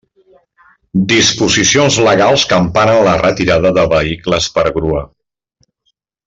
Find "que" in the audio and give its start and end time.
2.53-2.59